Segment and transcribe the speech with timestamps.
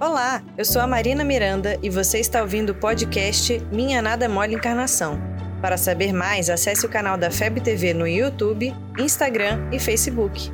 [0.00, 4.56] Olá, eu sou a Marina Miranda e você está ouvindo o podcast Minha Nada Mole
[4.56, 5.20] Encarnação.
[5.62, 10.52] Para saber mais, acesse o canal da FEB TV no YouTube, Instagram e Facebook.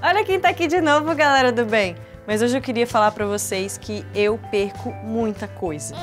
[0.00, 1.96] Olha quem tá aqui de novo, galera do bem.
[2.28, 5.96] Mas hoje eu queria falar para vocês que eu perco muita coisa.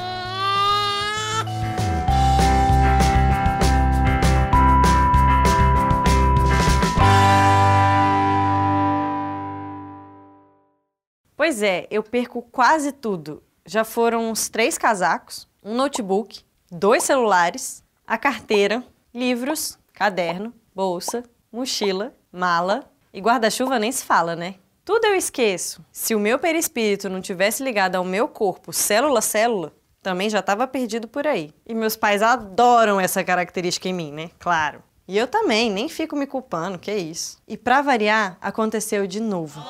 [11.46, 13.44] Pois é, eu perco quase tudo.
[13.68, 22.16] Já foram uns três casacos, um notebook, dois celulares, a carteira, livros, caderno, bolsa, mochila,
[22.32, 24.56] mala e guarda-chuva nem se fala, né?
[24.84, 25.86] Tudo eu esqueço.
[25.92, 29.72] Se o meu perispírito não tivesse ligado ao meu corpo, célula a célula,
[30.02, 31.54] também já estava perdido por aí.
[31.64, 34.32] E meus pais adoram essa característica em mim, né?
[34.40, 34.82] Claro.
[35.08, 37.38] E eu também, nem fico me culpando, que isso.
[37.48, 39.64] E para variar, aconteceu de novo.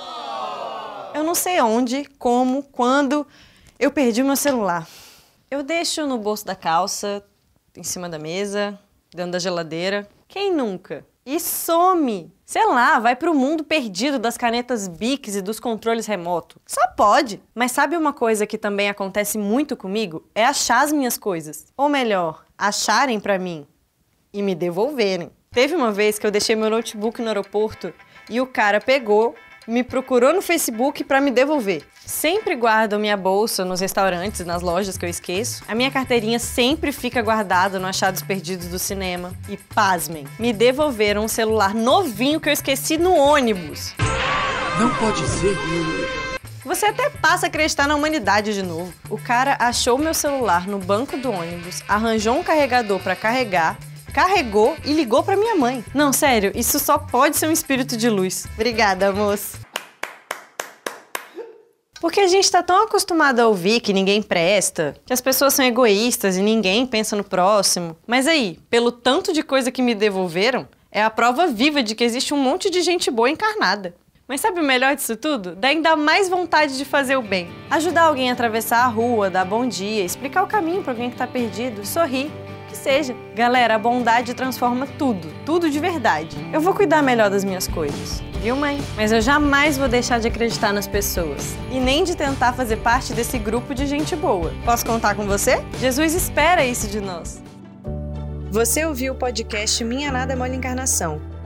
[1.15, 3.25] Eu não sei onde, como, quando
[3.79, 4.85] eu perdi meu celular.
[5.49, 7.23] Eu deixo no bolso da calça,
[7.73, 8.77] em cima da mesa,
[9.15, 10.09] dentro da geladeira.
[10.27, 11.05] Quem nunca?
[11.25, 12.35] E some!
[12.45, 16.59] Sei lá, vai pro mundo perdido das canetas Bics e dos controles remoto.
[16.65, 17.41] Só pode!
[17.55, 20.27] Mas sabe uma coisa que também acontece muito comigo?
[20.35, 21.67] É achar as minhas coisas.
[21.77, 23.65] Ou melhor, acharem para mim
[24.33, 25.31] e me devolverem.
[25.49, 27.93] Teve uma vez que eu deixei meu notebook no aeroporto
[28.29, 29.33] e o cara pegou,
[29.67, 31.83] me procurou no Facebook para me devolver.
[32.05, 35.63] Sempre guardo minha bolsa nos restaurantes, nas lojas que eu esqueço.
[35.67, 39.33] A minha carteirinha sempre fica guardada no achados perdidos do cinema.
[39.49, 43.93] E pasmem, me devolveram um celular novinho que eu esqueci no ônibus.
[44.79, 45.57] Não pode ser.
[46.63, 48.91] Você até passa a acreditar na humanidade de novo.
[49.09, 53.77] O cara achou meu celular no banco do ônibus, arranjou um carregador para carregar
[54.15, 55.83] carregou e ligou para minha mãe.
[55.93, 58.47] Não, sério, isso só pode ser um espírito de luz.
[58.53, 59.59] Obrigada, moço.
[61.99, 65.65] Porque a gente tá tão acostumado a ouvir que ninguém presta, que as pessoas são
[65.65, 67.97] egoístas e ninguém pensa no próximo.
[68.07, 72.03] Mas aí, pelo tanto de coisa que me devolveram, é a prova viva de que
[72.03, 73.93] existe um monte de gente boa encarnada.
[74.27, 75.55] Mas sabe o melhor disso tudo?
[75.55, 77.47] Dá ainda mais vontade de fazer o bem.
[77.69, 81.15] Ajudar alguém a atravessar a rua, dar bom dia, explicar o caminho para alguém que
[81.15, 82.31] tá perdido, sorrir
[82.67, 83.15] que seja.
[83.35, 86.35] Galera, a bondade transforma tudo, tudo de verdade.
[86.51, 88.79] Eu vou cuidar melhor das minhas coisas, viu, mãe?
[88.95, 93.13] Mas eu jamais vou deixar de acreditar nas pessoas e nem de tentar fazer parte
[93.13, 94.51] desse grupo de gente boa.
[94.65, 95.63] Posso contar com você?
[95.79, 97.43] Jesus espera isso de nós.
[98.49, 101.34] Você ouviu o podcast Minha Nada é Mole Encarnação.